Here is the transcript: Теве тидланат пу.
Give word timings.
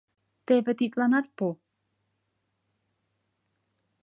Теве 0.45 0.71
тидланат 0.79 1.27
пу. 1.37 1.45